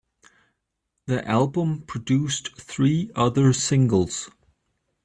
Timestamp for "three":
2.57-3.11